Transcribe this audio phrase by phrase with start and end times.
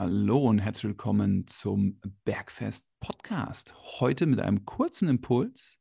[0.00, 3.74] Hallo und herzlich willkommen zum Bergfest Podcast.
[4.00, 5.78] Heute mit einem kurzen Impuls.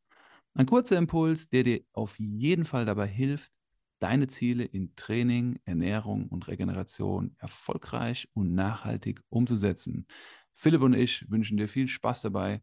[0.54, 3.54] Ein kurzer Impuls, der dir auf jeden Fall dabei hilft,
[4.00, 10.05] deine Ziele in Training, Ernährung und Regeneration erfolgreich und nachhaltig umzusetzen.
[10.54, 12.61] Philipp und ich wünschen dir viel Spaß dabei.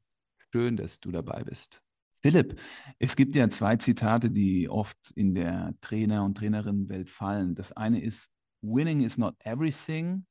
[0.52, 1.80] Schön, dass du dabei bist.
[2.20, 2.60] Philipp,
[2.98, 7.54] es gibt ja zwei Zitate, die oft in der Trainer- und Trainerinnenwelt fallen.
[7.54, 8.30] Das eine ist,
[8.60, 10.26] Winning is not everything,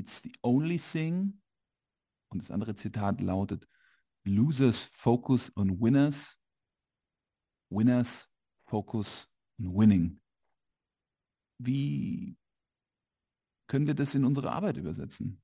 [0.00, 1.40] it's the only thing.
[2.32, 3.68] Und das andere Zitat lautet,
[4.24, 6.38] Losers focus on winners,
[7.70, 8.28] winners
[8.66, 10.20] focus on winning.
[11.58, 12.36] Wie
[13.66, 15.42] können wir das in unsere Arbeit übersetzen?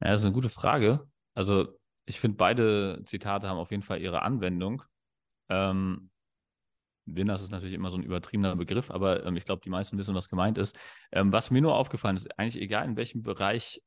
[0.00, 1.08] Ja, das ist eine gute Frage.
[1.34, 4.82] Also ich finde, beide Zitate haben auf jeden Fall ihre Anwendung.
[5.48, 6.10] Ähm,
[7.14, 10.14] Winners ist natürlich immer so ein übertriebener Begriff, aber ähm, ich glaube, die meisten wissen,
[10.14, 10.78] was gemeint ist.
[11.12, 13.82] Ähm, was mir nur aufgefallen ist, eigentlich egal in welchem Bereich,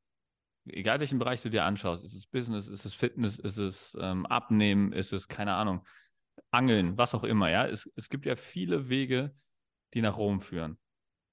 [0.65, 4.25] egal welchen Bereich du dir anschaust, ist es Business, ist es Fitness, ist es ähm,
[4.25, 5.85] Abnehmen, ist es, keine Ahnung,
[6.51, 7.67] Angeln, was auch immer, ja.
[7.67, 9.35] Es, es gibt ja viele Wege,
[9.93, 10.77] die nach Rom führen.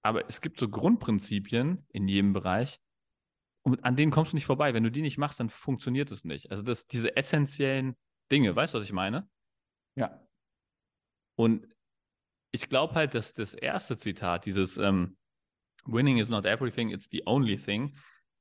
[0.02, 2.80] Aber es gibt so Grundprinzipien in jedem Bereich,
[3.68, 4.72] und an denen kommst du nicht vorbei.
[4.74, 6.50] Wenn du die nicht machst, dann funktioniert es nicht.
[6.50, 7.96] Also das, diese essentiellen
[8.30, 9.28] Dinge, weißt du, was ich meine?
[9.94, 10.26] Ja.
[11.36, 11.68] Und
[12.50, 15.16] ich glaube halt, dass das erste Zitat, dieses ähm,
[15.84, 17.96] Winning is not everything, it's the only thing,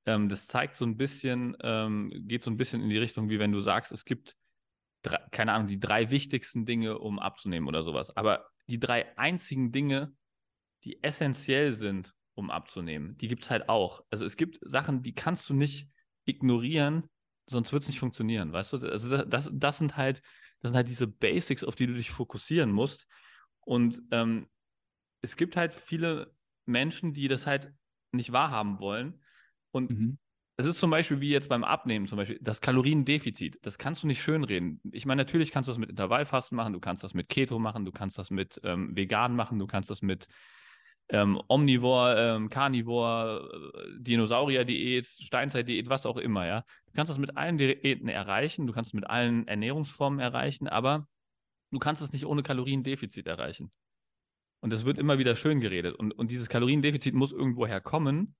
[0.05, 3.39] ähm, das zeigt so ein bisschen, ähm, geht so ein bisschen in die Richtung, wie
[3.39, 4.35] wenn du sagst, es gibt,
[5.03, 8.15] drei, keine Ahnung, die drei wichtigsten Dinge, um abzunehmen oder sowas.
[8.15, 10.13] Aber die drei einzigen Dinge,
[10.83, 14.03] die essentiell sind, um abzunehmen, die gibt es halt auch.
[14.09, 15.89] Also es gibt Sachen, die kannst du nicht
[16.25, 17.09] ignorieren,
[17.47, 18.77] sonst wird es nicht funktionieren, weißt du?
[18.89, 20.21] Also das, das sind halt,
[20.59, 23.07] das sind halt diese Basics, auf die du dich fokussieren musst.
[23.67, 24.47] Und ähm,
[25.21, 26.33] es gibt halt viele
[26.65, 27.73] Menschen, die das halt
[28.13, 29.21] nicht wahrhaben wollen.
[29.71, 30.17] Und mhm.
[30.55, 33.59] es ist zum Beispiel wie jetzt beim Abnehmen, zum Beispiel das Kaloriendefizit.
[33.63, 34.79] Das kannst du nicht schönreden.
[34.93, 37.83] Ich meine, natürlich kannst du das mit Intervallfasten machen, du kannst das mit Keto machen,
[37.83, 40.29] du kannst das mit ähm, Vegan machen, du kannst das mit
[41.09, 46.61] ähm, Omnivore, ähm, Carnivore, äh, Dinosaurier-Diät, Steinzeit-Diät, was auch immer, ja.
[46.85, 51.07] Du kannst das mit allen Diäten erreichen, du kannst es mit allen Ernährungsformen erreichen, aber
[51.71, 53.71] du kannst es nicht ohne Kaloriendefizit erreichen.
[54.61, 55.95] Und das wird immer wieder schön geredet.
[55.95, 58.35] Und, und dieses Kaloriendefizit muss irgendwo herkommen.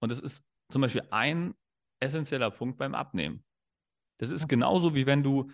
[0.00, 1.54] Und das ist zum Beispiel ein
[2.00, 3.44] essentieller Punkt beim Abnehmen.
[4.18, 5.50] Das ist genauso wie wenn du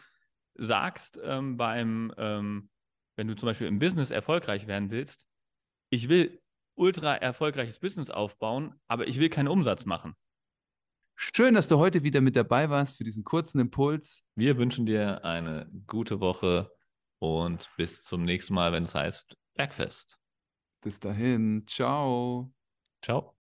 [0.55, 2.71] sagst, ähm, beim, ähm,
[3.17, 5.27] wenn du zum Beispiel im Business erfolgreich werden willst,
[5.91, 6.41] ich will
[6.75, 10.15] ultra erfolgreiches Business aufbauen, aber ich will keinen Umsatz machen.
[11.17, 14.25] Schön, dass du heute wieder mit dabei warst für diesen kurzen Impuls.
[14.35, 16.71] Wir wünschen dir eine gute Woche
[17.23, 20.19] und bis zum nächsten Mal, wenn es heißt Bergfest.
[20.81, 22.53] Bis dahin, ciao.
[23.01, 23.31] Ciao.